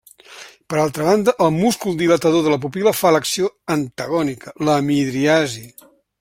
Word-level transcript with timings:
Per 0.73 0.77
altra 0.83 1.03
banda, 1.07 1.35
el 1.47 1.51
múscul 1.57 1.99
dilatador 1.99 2.47
de 2.47 2.53
la 2.53 2.57
pupil·la 2.65 2.95
fa 3.03 3.13
l'acció 3.17 3.53
antagònica, 3.77 4.55
la 4.71 4.81
midriasi. 4.89 5.65